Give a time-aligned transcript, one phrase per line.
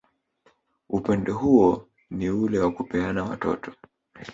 [0.97, 3.71] Upendo hou ni ule wa kupeana watoto